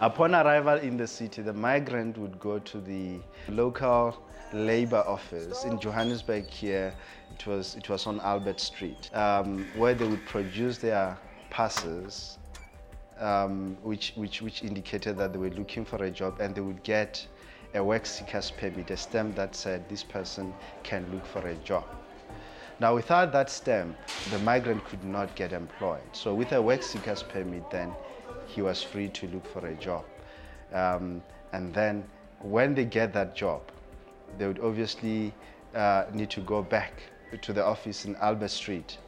[0.00, 4.22] Upon arrival in the city, the migrant would go to the local
[4.52, 6.94] labor office in Johannesburg here.
[7.34, 11.16] It was, it was on Albert Street, um, where they would produce their
[11.48, 12.36] passes,
[13.18, 16.82] um, which, which, which indicated that they were looking for a job and they would
[16.82, 17.26] get
[17.74, 20.52] a work seeker's permit, a stamp that said this person
[20.82, 21.84] can look for a job.
[22.80, 23.96] Now, without that stamp,
[24.30, 26.02] the migrant could not get employed.
[26.12, 27.94] So, with a work seeker's permit, then
[28.46, 30.04] he was free to look for a job.
[30.72, 32.04] Um, and then,
[32.40, 33.62] when they get that job,
[34.38, 35.32] they would obviously
[35.74, 37.02] uh, need to go back
[37.40, 38.98] to the office in Albert Street.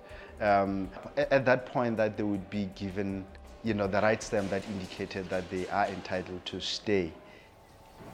[0.40, 3.24] Um, at that point, that they would be given,
[3.64, 7.12] you know, the right stamp that indicated that they are entitled to stay.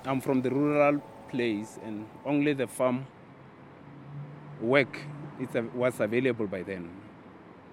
[0.06, 3.06] I'm from the rural place, and only the farm
[4.60, 4.98] work
[5.74, 6.90] was available by then,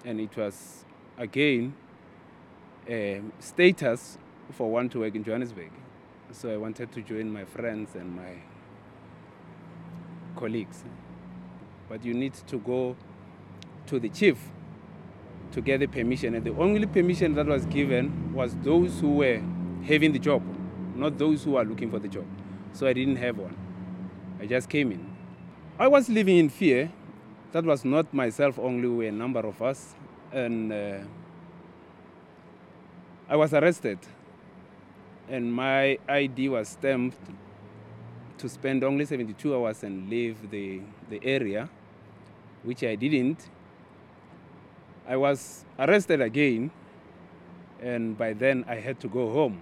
[0.03, 0.83] and it was
[1.17, 1.73] again
[2.87, 4.17] a status
[4.51, 5.71] for one to work in Johannesburg.
[6.31, 8.41] So I wanted to join my friends and my
[10.35, 10.83] colleagues.
[11.89, 12.95] But you need to go
[13.87, 14.37] to the chief
[15.51, 16.35] to get the permission.
[16.35, 19.41] And the only permission that was given was those who were
[19.83, 20.41] having the job,
[20.95, 22.25] not those who are looking for the job.
[22.73, 23.55] So I didn't have one.
[24.39, 25.15] I just came in.
[25.77, 26.91] I was living in fear.
[27.51, 29.95] That was not myself only, we were a number of us.
[30.31, 30.99] And uh,
[33.31, 33.97] I was arrested.
[35.29, 37.17] And my ID was stamped
[38.37, 41.69] to spend only 72 hours and leave the, the area,
[42.63, 43.47] which I didn't.
[45.07, 46.71] I was arrested again,
[47.81, 49.61] and by then I had to go home.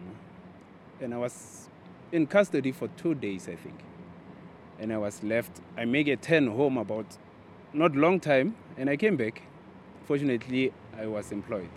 [0.99, 1.69] And I was
[2.11, 3.79] in custody for two days, I think.
[4.79, 5.61] And I was left.
[5.77, 7.05] I made a turn home about
[7.71, 9.43] not long time, and I came back.
[10.05, 11.69] Fortunately, I was employed.